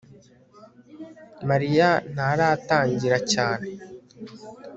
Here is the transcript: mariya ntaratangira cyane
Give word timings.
mariya 1.49 1.89
ntaratangira 2.13 3.17
cyane 3.31 3.65